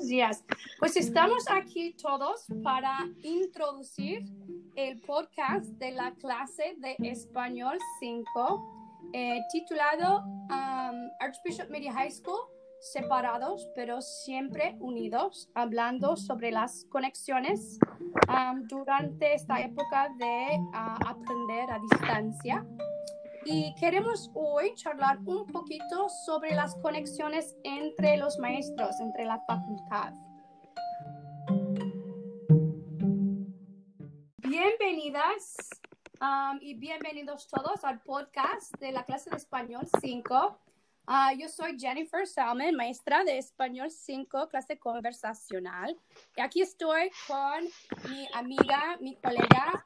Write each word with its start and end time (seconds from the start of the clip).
buenos 0.00 0.08
días. 0.08 0.44
Pues 0.78 0.96
estamos 0.96 1.44
aquí 1.50 1.92
todos 1.92 2.46
para 2.62 3.06
introducir 3.22 4.24
el 4.74 4.98
podcast 5.02 5.66
de 5.78 5.90
la 5.90 6.12
clase 6.12 6.74
de 6.78 6.96
Español 7.10 7.76
5 7.98 9.10
eh, 9.12 9.40
titulado 9.52 10.20
um, 10.24 11.10
Archbishop 11.20 11.68
Media 11.68 11.92
High 11.92 12.12
School, 12.12 12.40
separados 12.80 13.68
pero 13.74 14.00
siempre 14.00 14.74
unidos, 14.80 15.50
hablando 15.54 16.16
sobre 16.16 16.50
las 16.50 16.86
conexiones 16.86 17.78
um, 18.28 18.66
durante 18.68 19.34
esta 19.34 19.60
época 19.60 20.08
de 20.16 20.58
uh, 20.58 21.08
aprender 21.08 21.70
a 21.70 21.78
distancia. 21.78 22.64
Y 23.44 23.74
queremos 23.74 24.30
hoy 24.34 24.74
charlar 24.74 25.18
un 25.24 25.46
poquito 25.46 26.08
sobre 26.26 26.54
las 26.54 26.74
conexiones 26.76 27.56
entre 27.64 28.18
los 28.18 28.38
maestros, 28.38 29.00
entre 29.00 29.24
la 29.24 29.40
facultad. 29.46 30.12
Bienvenidas 34.36 35.56
um, 36.20 36.58
y 36.60 36.74
bienvenidos 36.74 37.48
todos 37.48 37.82
al 37.84 38.00
podcast 38.02 38.74
de 38.78 38.92
la 38.92 39.04
clase 39.04 39.30
de 39.30 39.36
español 39.36 39.88
5. 40.00 40.58
Uh, 41.08 41.38
yo 41.38 41.48
soy 41.48 41.78
Jennifer 41.78 42.26
Salmon, 42.26 42.76
maestra 42.76 43.24
de 43.24 43.38
español 43.38 43.90
5, 43.90 44.48
clase 44.50 44.78
conversacional. 44.78 45.96
Y 46.36 46.42
aquí 46.42 46.60
estoy 46.60 47.10
con 47.26 47.64
mi 48.10 48.28
amiga, 48.34 48.98
mi 49.00 49.16
colega 49.16 49.84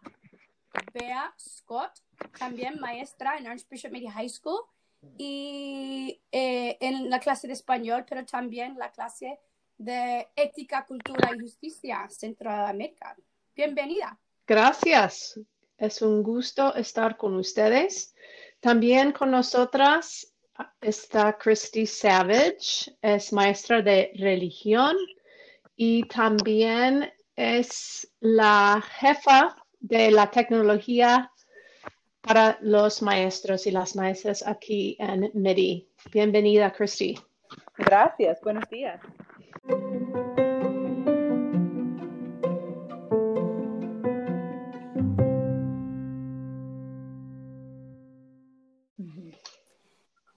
Bea 0.93 1.35
Scott, 1.39 1.93
también 2.39 2.81
maestra 2.81 3.37
en 3.39 3.47
Archbishop 3.47 3.93
Media 3.93 4.13
High 4.13 4.29
School 4.29 4.61
y 5.19 6.21
eh, 6.33 6.77
en 6.81 7.11
la 7.11 7.21
clase 7.21 7.47
de 7.47 7.53
español, 7.53 8.05
pero 8.09 8.25
también 8.25 8.77
la 8.79 8.91
clase 8.91 9.39
de 9.77 10.29
ética, 10.37 10.85
cultura 10.87 11.31
y 11.35 11.41
justicia 11.41 12.09
Centroamérica. 12.09 13.17
Bienvenida. 13.55 14.19
Gracias. 14.47 15.39
Es 15.77 16.03
un 16.03 16.23
gusto 16.23 16.75
estar 16.75 17.17
con 17.17 17.37
ustedes. 17.37 18.15
También 18.61 19.13
con 19.13 19.31
nosotras 19.31 20.33
está 20.81 21.37
Christy 21.37 21.87
Savage, 21.87 22.97
es 23.03 23.33
maestra 23.33 23.83
de 23.83 24.13
religión 24.15 24.97
y 25.77 26.05
también 26.05 27.13
es 27.35 28.09
la 28.21 28.81
jefa 28.99 29.64
de 29.85 30.11
la 30.11 30.31
tecnología 30.31 31.31
para 32.23 32.57
los 32.63 33.03
maestros 33.03 33.67
y 33.67 33.71
las 33.71 33.95
maestras 33.95 34.47
aquí 34.47 34.97
en 34.99 35.31
MEDI. 35.35 35.87
Bienvenida, 36.11 36.73
Christy. 36.73 37.21
Gracias, 37.77 38.41
buenos 38.41 38.65
días. 38.71 38.99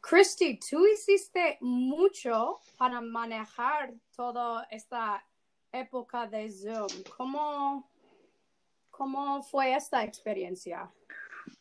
Christy, 0.02 0.60
tú 0.60 0.86
hiciste 0.88 1.58
mucho 1.62 2.60
para 2.78 3.00
manejar 3.00 3.94
toda 4.14 4.68
esta 4.72 5.24
época 5.72 6.28
de 6.28 6.52
Zoom. 6.52 6.88
¿Cómo, 7.16 7.90
cómo 8.98 9.44
fue 9.44 9.76
esta 9.76 10.04
experiencia? 10.04 10.92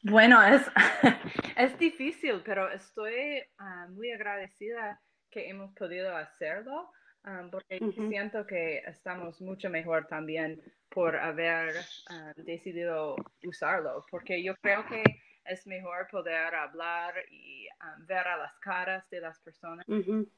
Bueno, 0.02 0.42
es, 0.42 0.62
es 1.56 1.78
difícil, 1.78 2.42
pero 2.44 2.70
estoy 2.72 3.42
ah, 3.58 3.86
muy 3.90 4.10
agradecida 4.10 5.00
que 5.30 5.48
hemos 5.50 5.72
podido 5.74 6.16
hacerlo, 6.16 6.90
ah, 7.24 7.46
porque 7.50 7.78
siento 8.08 8.46
que 8.46 8.78
estamos 8.86 9.40
mucho 9.42 9.68
mejor 9.68 10.06
también 10.06 10.60
por 10.88 11.14
haber 11.16 11.74
ah, 12.08 12.32
decidido 12.36 13.16
usarlo, 13.44 14.06
porque 14.10 14.42
yo 14.42 14.56
creo 14.56 14.86
que 14.86 15.04
es 15.44 15.66
mejor 15.66 16.08
poder 16.10 16.54
hablar 16.54 17.14
y 17.30 17.68
ver 18.08 18.26
a 18.26 18.36
las 18.36 18.52
caras 18.58 19.08
de 19.10 19.20
las 19.20 19.38
personas, 19.40 19.86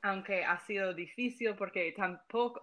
aunque 0.02 0.44
ha 0.44 0.58
sido 0.58 0.92
difícil 0.92 1.54
porque 1.56 1.94
tampoco, 1.96 2.60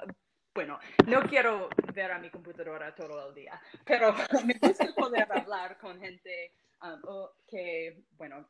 bueno, 0.55 0.79
no 1.05 1.21
quiero 1.23 1.69
ver 1.93 2.11
a 2.11 2.17
mi 2.17 2.31
computadora 2.31 2.95
todo 2.95 3.29
el 3.29 3.35
día, 3.35 3.61
pero 3.83 4.15
me 4.45 4.55
gusta 4.59 4.87
poder 4.95 5.27
hablar 5.31 5.77
con 5.77 5.99
gente 5.99 6.53
Um, 6.81 7.01
que, 7.47 8.03
bueno, 8.17 8.47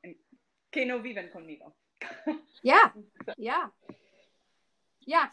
que 0.70 0.86
no 0.86 1.00
viven 1.00 1.30
conmigo. 1.30 1.76
Ya, 2.64 2.94
ya. 3.38 3.72
Ya, 5.08 5.32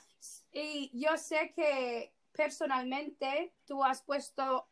y 0.53 0.91
yo 0.93 1.17
sé 1.17 1.53
que 1.57 2.13
personalmente 2.33 3.55
tú 3.65 3.83
has 3.83 4.03
puesto 4.03 4.69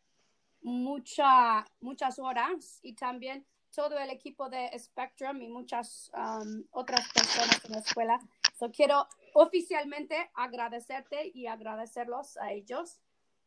mucha, 0.60 1.64
muchas 1.80 2.18
horas 2.18 2.80
y 2.82 2.92
también 2.92 3.46
todo 3.74 3.98
el 3.98 4.10
equipo 4.10 4.50
de 4.50 4.70
Spectrum 4.78 5.40
y 5.40 5.48
muchas 5.48 6.10
um, 6.14 6.64
otras 6.72 7.10
personas 7.12 7.64
en 7.64 7.72
la 7.72 7.78
escuela. 7.78 8.20
So, 8.60 8.70
quiero 8.70 9.08
oficialmente 9.34 10.30
agradecerte 10.34 11.32
y 11.34 11.46
agradecerlos 11.46 12.36
a 12.36 12.52
ellos 12.52 13.00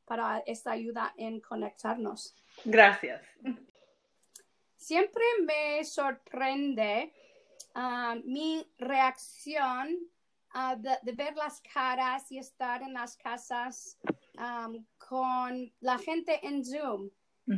para 0.06 0.44
esta 0.46 0.72
ayuda 0.72 1.13
en 1.16 1.40
conectarnos. 1.40 2.35
Gracias 2.66 3.22
siempre 4.84 5.23
me 5.41 5.84
sorprende 5.85 7.13
ah, 7.73 8.16
mi 8.25 8.68
reacción 8.78 9.97
ah, 10.53 10.75
de, 10.75 11.12
ver 11.13 11.35
las 11.35 11.62
caras 11.62 12.31
y 12.31 12.38
estar 12.38 12.81
en 12.81 12.94
las 12.94 13.16
casas 13.18 13.97
con 14.97 15.72
la 15.79 15.97
gente 16.00 16.40
en 16.46 16.66
Zoom. 16.66 17.09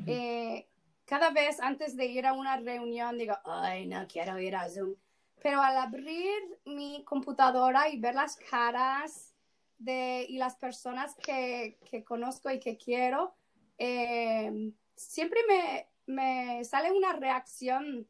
Eh, 0.07 0.67
cada 1.05 1.29
vez 1.29 1.59
antes 1.61 1.95
de 1.95 2.05
ir 2.05 2.25
a 2.25 2.33
una 2.33 2.57
reunión 2.57 3.17
digo, 3.17 3.35
ay, 3.45 3.88
no 3.88 4.05
quiero 4.07 4.39
ir 4.39 4.55
a 4.55 4.69
Zoom. 4.69 4.95
Pero 5.41 5.62
al 5.62 5.78
abrir 5.78 6.41
mi 6.66 7.03
computadora 7.03 7.90
y 7.90 8.00
ver 8.00 8.16
las 8.16 8.35
caras 8.35 9.34
de, 9.78 10.25
y 10.28 10.38
las 10.38 10.56
personas 10.56 11.16
que, 11.16 11.78
conozco 12.06 12.50
y 12.50 12.59
que 12.59 12.78
quiero, 12.78 13.35
eh, 13.78 14.72
siempre 14.95 15.40
me, 15.47 15.88
me 16.07 16.63
sale 16.63 16.91
una 16.91 17.13
reacción 17.13 18.07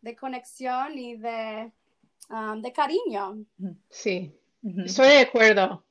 de 0.00 0.16
conexión 0.16 0.96
y 0.96 1.16
de, 1.16 1.72
um, 2.30 2.60
de 2.62 2.72
cariño. 2.72 3.44
Sí, 3.90 4.34
estoy 4.84 5.08
de 5.08 5.20
acuerdo, 5.20 5.84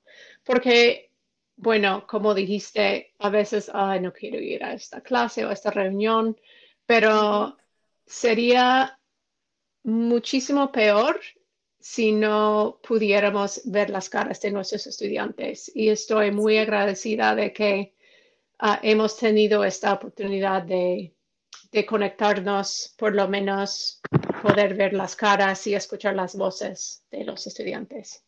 porque, 0.44 1.12
bueno, 1.56 2.06
como 2.08 2.34
dijiste, 2.34 3.14
a 3.20 3.30
veces, 3.30 3.70
ay, 3.74 4.00
no 4.00 4.14
quiero 4.14 4.40
ir 4.40 4.64
a 4.64 4.74
esta 4.74 5.02
clase 5.02 5.46
o 5.46 5.50
a 5.50 5.53
esta 5.53 5.72
reunión, 5.72 6.40
pero 6.86 7.58
sería 8.07 9.00
muchísimo 9.84 10.72
peor 10.72 11.19
si 11.79 12.12
no 12.12 12.79
pudiéramos 12.81 13.62
ver 13.66 13.90
las 13.90 14.09
caras 14.09 14.41
de 14.41 14.51
nuestros 14.51 14.88
estudiantes. 14.88 15.72
Y 15.75 15.90
estoy 15.90 16.31
muy 16.31 16.57
agradecida 16.57 17.35
de 17.35 17.53
que 17.53 17.94
Ah, 18.59 18.79
hemos 18.81 19.17
tenido 19.17 19.63
esta 19.63 19.94
oportunidad 19.94 20.63
de, 20.63 21.13
conectarnos, 21.88 22.96
por 22.97 23.13
lo 23.13 23.28
menos 23.28 24.01
poder 24.41 24.73
ver 24.73 24.94
las 24.94 25.16
caras 25.16 25.67
y 25.67 25.75
escuchar 25.75 26.16
las 26.16 26.35
voces 26.35 27.03
de 27.12 27.23
los 27.23 27.46
estudiantes. 27.46 28.23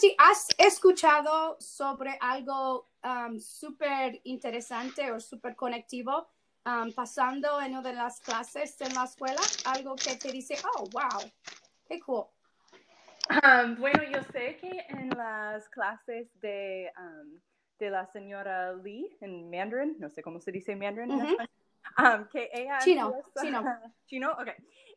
Christy, 0.00 0.16
¿has 0.18 0.48
escuchado 0.56 1.56
sobre 1.60 2.16
algo 2.20 2.88
um, 3.04 3.38
súper 3.38 4.20
interesante 4.24 5.12
o 5.12 5.20
súper 5.20 5.54
conectivo 5.54 6.26
Um, 6.66 6.92
pasando 6.92 7.58
en 7.62 7.72
una 7.72 7.80
de 7.80 7.94
las 7.94 8.20
clases 8.20 8.78
en 8.82 8.92
la 8.92 9.04
escuela, 9.04 9.40
algo 9.64 9.96
que 9.96 10.16
te 10.16 10.30
dice, 10.30 10.56
oh, 10.74 10.84
wow, 10.92 11.22
qué 11.88 11.98
cool. 12.00 12.26
Um, 13.30 13.76
bueno, 13.76 14.02
yo 14.04 14.22
sé 14.24 14.58
que 14.58 14.84
en 14.90 15.08
las 15.08 15.66
clases 15.70 16.28
de, 16.42 16.92
um, 16.98 17.40
de 17.78 17.88
la 17.88 18.04
señora 18.08 18.74
Lee 18.74 19.16
en 19.22 19.50
Mandarin, 19.50 19.96
no 19.98 20.10
sé 20.10 20.22
cómo 20.22 20.38
se 20.38 20.52
dice 20.52 20.76
Mandarin, 20.76 21.18
que 22.30 22.50
ella 22.52 22.78
chino, 22.80 23.14
chino, 23.40 23.64
chino, 24.06 24.32
ok, 24.32 24.48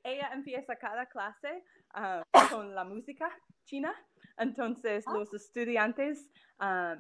ella 0.04 0.30
empieza 0.34 0.76
cada 0.76 1.06
clase 1.06 1.64
con 2.52 2.76
la 2.76 2.84
música 2.84 3.30
china. 3.66 3.94
Entonces 4.38 5.06
ah. 5.08 5.14
los 5.14 5.34
estudiantes 5.34 6.30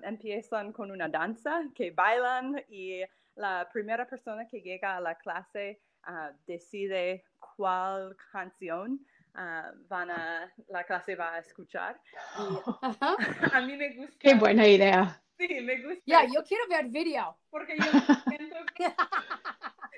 empiezan 0.04 0.74
con 0.74 0.92
una 0.92 1.08
danza 1.08 1.64
que 1.74 1.92
bailan 1.92 2.62
y 2.70 3.02
la 3.36 3.68
primera 3.72 4.06
persona 4.08 4.48
que 4.48 4.62
llega 4.62 4.98
a 4.98 5.02
la 5.02 5.16
clase 5.16 5.82
ah, 6.04 6.32
decide 6.46 7.24
cuál 7.56 8.16
canción 8.32 9.00
ah, 9.34 9.72
van 9.88 10.12
a, 10.12 10.54
la 10.68 10.84
clase 10.84 11.16
va 11.16 11.36
a 11.36 11.40
escuchar. 11.40 12.00
a 12.36 13.62
mí 13.62 13.78
me 13.78 13.96
gusta. 13.96 14.18
Qué 14.20 14.36
buena 14.36 14.68
idea. 14.68 15.20
Sí, 15.38 15.62
me 15.62 15.82
gusta. 15.82 16.02
Ya, 16.06 16.26
yo 16.26 16.44
quiero 16.44 16.68
ver 16.70 16.88
video. 16.90 17.38
Porque 17.50 17.76
yo 17.78 17.86
siento 18.30 18.58
que, 18.76 18.86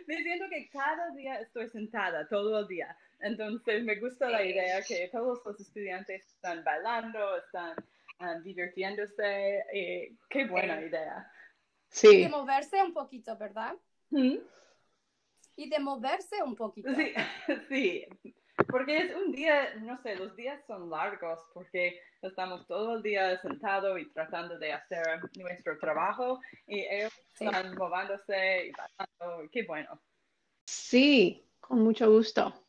me 0.08 0.22
siento 0.24 0.46
que 0.50 0.70
cada 0.70 1.10
día 1.12 1.40
estoy 1.40 1.70
sentada, 1.70 2.28
todo 2.28 2.60
el 2.60 2.68
día. 2.68 2.98
Entonces 3.20 3.84
me 3.84 3.96
gusta 3.96 4.30
la 4.30 4.44
idea 4.44 4.82
que 4.82 5.10
todos 5.12 5.40
los 5.46 5.60
estudiantes 5.60 6.26
están 6.26 6.64
bailando, 6.64 7.38
están 7.38 7.76
um, 8.20 8.44
divirtiéndose. 8.44 9.64
Y 9.74 10.18
qué 10.30 10.46
buena 10.46 10.82
idea. 10.82 11.32
Sí. 11.90 12.08
Y 12.08 12.24
de 12.24 12.30
moverse 12.30 12.82
un 12.84 12.94
poquito, 12.94 13.38
¿verdad? 13.38 13.76
¿Mm? 14.10 14.38
Y 15.56 15.70
de 15.70 15.80
moverse 15.80 16.44
un 16.44 16.56
poquito. 16.56 16.94
Sí, 16.94 17.14
sí, 17.70 18.06
porque 18.76 18.98
es 18.98 19.16
un 19.16 19.32
día, 19.32 19.74
no 19.76 19.98
sé, 20.04 20.18
los 20.18 20.36
días 20.36 20.62
son 20.68 20.90
largos 20.90 21.40
porque 21.54 21.98
estamos 22.22 22.68
todo 22.68 22.98
el 22.98 23.04
día 23.04 23.40
sentados 23.42 23.98
y 23.98 24.12
tratando 24.12 24.60
de 24.60 24.74
hacer 24.74 25.22
nuestro 25.38 25.80
trabajo 25.80 26.42
y 26.68 26.82
ellos 26.82 27.14
están 27.40 27.74
moviéndose 27.78 28.68
y 28.68 28.72
pasando. 28.74 29.50
Qué 29.50 29.64
bueno. 29.64 30.02
Sí, 30.68 31.48
con 31.62 31.86
mucho 31.86 32.12
gusto. 32.12 32.66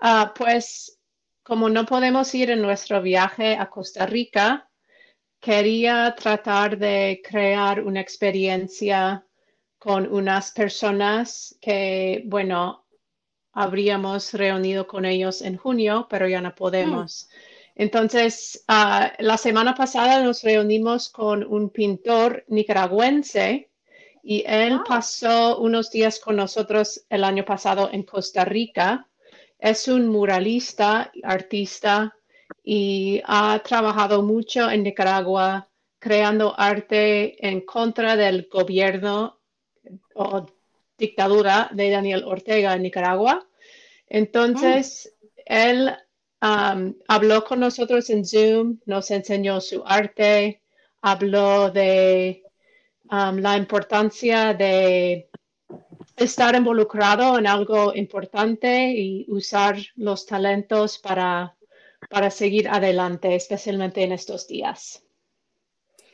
Ah, 0.00 0.32
pues 0.34 0.98
como 1.42 1.68
no 1.68 1.84
podemos 1.84 2.34
ir 2.34 2.50
en 2.50 2.62
nuestro 2.62 3.02
viaje 3.02 3.54
a 3.54 3.68
Costa 3.68 4.06
Rica, 4.06 4.66
quería 5.40 6.14
tratar 6.14 6.78
de 6.78 7.20
crear 7.22 7.82
una 7.82 8.00
experiencia 8.00 9.26
con 9.76 10.10
unas 10.10 10.52
personas 10.52 11.54
que, 11.60 12.22
bueno, 12.24 12.86
habríamos 13.52 14.32
reunido 14.34 14.86
con 14.86 15.04
ellos 15.04 15.42
en 15.42 15.56
junio, 15.56 16.06
pero 16.08 16.28
ya 16.28 16.40
no 16.40 16.54
podemos. 16.54 17.28
Entonces, 17.74 18.64
ah, 18.68 19.12
la 19.18 19.36
semana 19.36 19.74
pasada 19.74 20.22
nos 20.22 20.42
reunimos 20.42 21.08
con 21.08 21.44
un 21.44 21.70
pintor 21.70 22.44
nicaragüense 22.48 23.70
y 24.22 24.44
él 24.46 24.80
pasó 24.86 25.58
unos 25.58 25.90
días 25.90 26.20
con 26.20 26.36
nosotros 26.36 27.04
el 27.08 27.24
año 27.24 27.44
pasado 27.44 27.88
en 27.92 28.02
Costa 28.02 28.44
Rica. 28.44 29.08
Es 29.58 29.88
un 29.88 30.08
muralista, 30.08 31.10
artista 31.22 32.14
y 32.62 33.22
ha 33.24 33.60
trabajado 33.64 34.22
mucho 34.22 34.70
en 34.70 34.82
Nicaragua 34.82 35.68
creando 35.98 36.58
arte 36.58 37.46
en 37.46 37.60
contra 37.60 38.16
del 38.16 38.48
gobierno 38.50 39.38
o 40.14 40.46
dictadura 41.00 41.70
de 41.72 41.90
Daniel 41.90 42.24
Ortega 42.24 42.74
en 42.74 42.82
Nicaragua. 42.82 43.48
Entonces, 44.06 45.16
él 45.46 45.90
um, 46.42 46.94
habló 47.08 47.44
con 47.44 47.60
nosotros 47.60 48.10
en 48.10 48.24
Zoom, 48.24 48.78
nos 48.86 49.10
enseñó 49.10 49.60
su 49.60 49.82
arte, 49.84 50.62
habló 51.00 51.70
de 51.70 52.44
um, 53.10 53.38
la 53.38 53.56
importancia 53.56 54.54
de 54.54 55.28
estar 56.16 56.54
involucrado 56.54 57.38
en 57.38 57.46
algo 57.46 57.92
importante 57.94 58.90
y 58.90 59.26
usar 59.28 59.76
los 59.96 60.26
talentos 60.26 60.98
para, 60.98 61.56
para 62.08 62.30
seguir 62.30 62.68
adelante, 62.68 63.34
especialmente 63.34 64.02
en 64.02 64.12
estos 64.12 64.46
días 64.46 65.02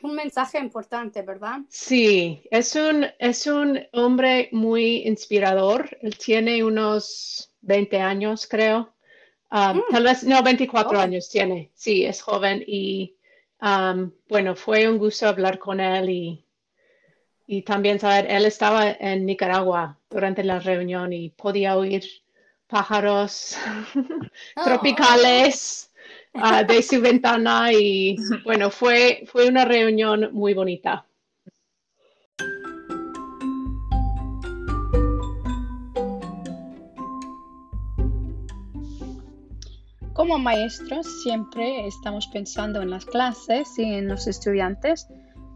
un 0.03 0.15
mensaje 0.15 0.59
importante, 0.59 1.23
¿verdad? 1.23 1.61
Sí, 1.69 2.43
es 2.51 2.75
un, 2.77 3.07
es 3.19 3.47
un 3.47 3.81
hombre 3.93 4.49
muy 4.53 5.07
inspirador. 5.07 5.97
Él 6.01 6.17
tiene 6.17 6.63
unos 6.63 7.53
20 7.63 8.01
años, 8.01 8.47
creo. 8.47 8.95
Um, 9.51 9.79
mm. 9.79 9.83
Tal 9.91 10.05
vez, 10.05 10.25
no, 10.25 10.43
24 10.43 10.99
años 10.99 11.29
tiene. 11.29 11.71
Sí, 11.75 12.05
es 12.05 12.21
joven 12.21 12.63
y 12.67 13.17
um, 13.61 14.11
bueno, 14.29 14.55
fue 14.55 14.89
un 14.89 14.99
gusto 14.99 15.29
hablar 15.29 15.59
con 15.59 15.81
él 15.81 16.11
y, 16.11 16.45
y 17.47 17.63
también 17.63 17.99
saber, 17.99 18.31
él 18.31 18.45
estaba 18.45 18.91
en 18.91 19.25
Nicaragua 19.27 19.99
durante 20.11 20.43
la 20.45 20.59
reunión 20.59 21.13
y 21.13 21.31
podía 21.31 21.77
oír 21.77 22.05
pájaros 22.67 23.57
oh. 24.57 24.65
tropicales 24.65 25.93
Ah, 26.39 26.63
de 26.63 26.83
su 26.83 27.01
ventana 27.01 27.73
y 27.73 28.17
bueno, 28.45 28.71
fue, 28.71 29.25
fue 29.27 29.49
una 29.49 29.65
reunión 29.65 30.29
muy 30.33 30.53
bonita. 30.53 31.07
Como 40.13 40.39
maestros 40.39 41.07
siempre 41.23 41.87
estamos 41.87 42.27
pensando 42.29 42.83
en 42.83 42.91
las 42.91 43.05
clases 43.05 43.79
y 43.79 43.85
en 43.85 44.09
los 44.09 44.27
estudiantes, 44.27 45.07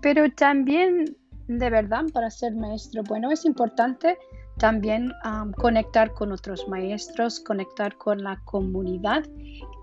pero 0.00 0.30
también 0.32 1.16
de 1.46 1.70
verdad 1.70 2.04
para 2.12 2.30
ser 2.30 2.54
maestro 2.54 3.02
bueno 3.02 3.30
es 3.30 3.44
importante 3.44 4.16
también 4.58 5.12
conectar 5.56 6.12
con 6.12 6.32
otros 6.32 6.68
maestros, 6.68 7.40
conectar 7.40 7.96
con 7.96 8.22
la 8.22 8.38
comunidad 8.44 9.24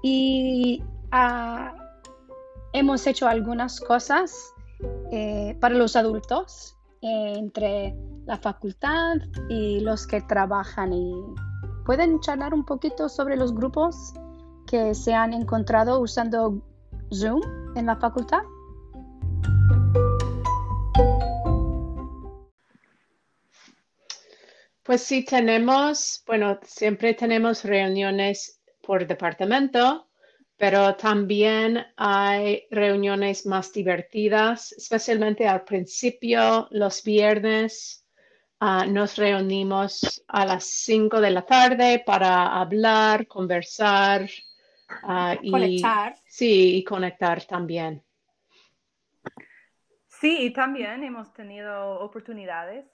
y 0.03 0.83
ah, 1.11 1.73
hemos 2.73 3.05
hecho 3.07 3.27
algunas 3.27 3.79
cosas 3.79 4.53
eh, 5.11 5.57
para 5.59 5.75
los 5.75 5.95
adultos 5.95 6.77
eh, 7.01 7.33
entre 7.35 7.95
la 8.25 8.37
facultad 8.37 9.15
y 9.49 9.79
los 9.79 10.05
que 10.05 10.21
trabajan 10.21 10.93
y 10.93 11.13
pueden 11.85 12.19
charlar 12.19 12.53
un 12.53 12.65
poquito 12.65 13.09
sobre 13.09 13.37
los 13.37 13.53
grupos 13.53 14.13
que 14.67 14.93
se 14.93 15.13
han 15.13 15.33
encontrado 15.33 16.01
usando 16.01 16.61
Zoom 17.13 17.41
en 17.75 17.85
la 17.85 17.95
facultad. 17.95 18.41
Pues 24.83 25.01
sí, 25.01 25.25
tenemos, 25.25 26.23
bueno, 26.25 26.59
siempre 26.63 27.13
tenemos 27.13 27.63
reuniones 27.63 28.56
por 28.87 29.05
departamento, 29.05 30.07
pero 30.55 30.95
también 30.95 31.85
hay 31.97 32.63
reuniones 32.71 33.45
más 33.45 33.73
divertidas, 33.73 34.71
especialmente 34.71 35.45
al 35.45 35.65
principio, 35.65 36.67
los 36.71 37.03
viernes. 37.03 38.05
Ah, 38.59 38.85
nos 38.87 39.17
reunimos 39.17 40.23
a 40.27 40.45
las 40.45 40.63
5 40.63 41.19
de 41.19 41.31
la 41.31 41.45
tarde 41.45 42.01
para 42.03 42.59
hablar, 42.59 43.27
conversar 43.27 44.27
uh, 45.03 45.35
y 45.41 45.51
conectar. 45.51 46.15
Sí, 46.25 46.77
y 46.77 46.83
conectar 46.83 47.43
también. 47.43 48.01
Sí, 50.07 50.45
y 50.45 50.53
también 50.53 51.03
hemos 51.03 51.31
tenido 51.33 51.99
oportunidades 51.99 52.85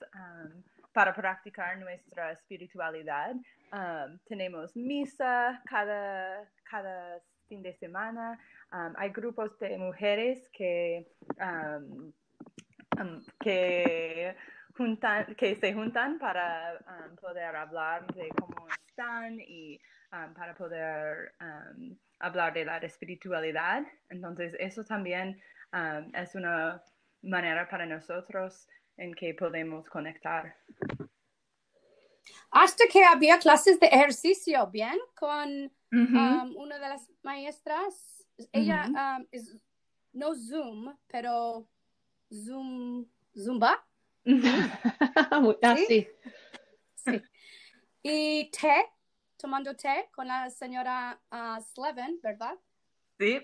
para 0.94 1.12
practicar 1.12 1.76
nuestra 1.78 2.32
espiritualidad. 2.32 3.34
Um, 3.72 4.18
tenemos 4.28 4.74
misa 4.76 5.60
cada, 5.66 6.48
cada 6.70 7.20
fin 7.48 7.62
de 7.62 7.74
semana. 7.74 8.38
Um, 8.72 8.94
hay 8.96 9.10
grupos 9.10 9.58
de 9.58 9.76
mujeres 9.76 10.48
que, 10.52 11.04
um, 11.40 12.12
que, 13.40 14.36
juntan, 14.76 15.34
que 15.34 15.56
se 15.56 15.74
juntan 15.74 16.18
para 16.18 16.78
poder 17.20 17.56
hablar 17.56 18.06
de 18.14 18.28
cómo 18.28 18.68
están 18.86 19.40
y 19.40 19.80
para 20.10 20.54
poder 20.54 21.32
hablar 22.20 22.52
de 22.54 22.64
la 22.64 22.78
espiritualidad. 22.78 23.82
Entonces, 24.10 24.54
eso 24.60 24.84
también 24.84 25.42
es 26.14 26.36
una 26.36 26.80
manera 27.22 27.68
para 27.68 27.84
nosotros 27.84 28.68
en 28.96 29.14
que 29.14 29.34
podemos 29.34 29.88
conectar. 29.88 30.56
Hasta 32.50 32.84
que 32.90 33.04
había 33.04 33.38
clases 33.38 33.78
de 33.80 33.86
ejercicio, 33.86 34.68
¿bien? 34.70 34.98
Con 35.14 35.72
um, 35.92 36.56
una 36.56 36.78
de 36.78 36.88
las 36.88 37.10
maestras. 37.22 38.26
Ella 38.52 38.86
um, 38.88 39.26
es 39.30 39.56
no 40.12 40.34
Zoom, 40.34 40.96
pero 41.08 41.68
Zoom, 42.32 43.06
Zumba. 43.36 43.84
¿Sí? 45.86 46.08
sí. 46.94 47.22
Y 48.02 48.50
té, 48.50 48.86
tomando 49.36 49.74
té 49.74 50.08
con 50.12 50.28
la 50.28 50.50
señora 50.50 51.20
uh, 51.30 51.60
Slevin, 51.60 52.20
¿verdad? 52.22 52.56
Sí. 53.18 53.40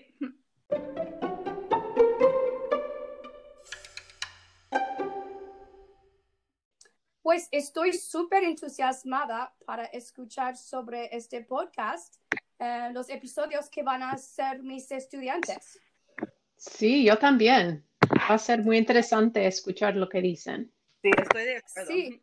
Pues 7.21 7.47
estoy 7.51 7.93
súper 7.93 8.43
entusiasmada 8.43 9.53
para 9.65 9.85
escuchar 9.85 10.57
sobre 10.57 11.15
este 11.15 11.43
podcast, 11.43 12.15
eh, 12.57 12.89
los 12.93 13.09
episodios 13.09 13.69
que 13.69 13.83
van 13.83 14.01
a 14.01 14.17
ser 14.17 14.63
mis 14.63 14.89
estudiantes. 14.91 15.79
Sí, 16.57 17.05
yo 17.05 17.17
también. 17.19 17.85
Va 18.29 18.35
a 18.35 18.37
ser 18.39 18.63
muy 18.63 18.77
interesante 18.77 19.45
escuchar 19.45 19.95
lo 19.95 20.09
que 20.09 20.21
dicen. 20.21 20.71
Sí, 21.03 21.11
estoy 21.15 21.45
de 21.45 21.57
acuerdo. 21.57 21.91
Sí. 21.91 22.21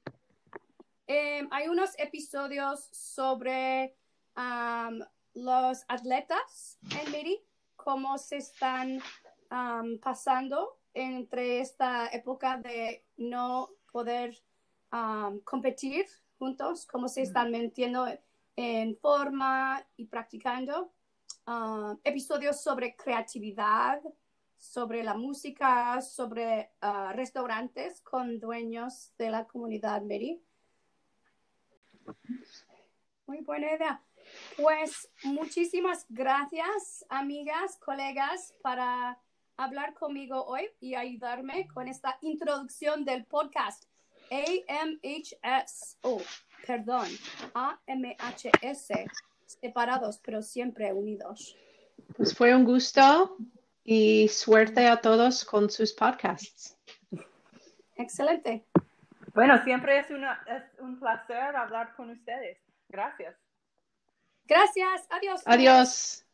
Em, 1.06 1.48
hay 1.52 1.68
unos 1.68 1.98
episodios 1.98 2.88
sobre 2.92 3.94
los 5.34 5.84
atletas 5.88 6.78
en 7.00 7.12
Miri, 7.12 7.40
cómo 7.76 8.18
se 8.18 8.36
están 8.36 9.00
pasando 10.02 10.78
entre 10.92 11.60
esta 11.60 12.08
época 12.08 12.56
de 12.58 13.04
no 13.16 13.70
poder 13.90 14.36
competir 15.44 16.06
juntos, 16.38 16.86
cómo 16.86 17.08
se 17.08 17.22
están 17.22 17.50
metiendo 17.50 18.06
en 18.56 18.96
forma 18.96 19.84
y 19.96 20.06
practicando. 20.06 20.92
episodios 22.04 22.60
sobre 22.62 22.94
creatividad, 22.94 24.02
sobre 24.58 25.02
la 25.02 25.14
música, 25.14 26.00
sobre 26.02 26.72
ah, 26.80 27.12
restaurantes 27.14 28.02
con 28.02 28.38
dueños 28.40 29.12
de 29.16 29.30
la 29.30 29.46
comunidad 29.46 30.02
Meri. 30.02 30.42
Muy 33.26 33.40
buena 33.40 33.74
idea. 33.74 34.02
Pues 34.56 35.10
muchísimas 35.22 36.04
gracias, 36.08 37.04
amigas, 37.08 37.78
colegas, 37.78 38.54
para 38.62 39.18
hablar 39.56 39.94
conmigo 39.94 40.44
hoy 40.44 40.68
y 40.80 40.94
ayudarme 40.94 41.68
con 41.68 41.88
esta 41.88 42.18
introducción 42.20 43.04
del 43.04 43.24
podcast. 43.24 43.87
AMHS, 44.30 45.98
oh, 46.02 46.20
perdón, 46.66 47.08
AMHS, 47.54 48.88
separados 49.46 50.18
pero 50.18 50.42
siempre 50.42 50.92
unidos. 50.92 51.56
Pues 52.16 52.34
fue 52.34 52.54
un 52.54 52.64
gusto 52.64 53.36
y 53.84 54.28
suerte 54.28 54.86
a 54.86 55.00
todos 55.00 55.44
con 55.44 55.70
sus 55.70 55.92
podcasts. 55.92 56.76
Excelente. 57.96 58.64
Bueno, 59.34 59.62
siempre 59.64 59.98
es, 59.98 60.10
una, 60.10 60.42
es 60.46 60.80
un 60.80 60.98
placer 60.98 61.56
hablar 61.56 61.94
con 61.94 62.10
ustedes. 62.10 62.58
Gracias. 62.88 63.36
Gracias. 64.46 65.06
Adiós. 65.10 65.42
Adiós. 65.44 66.24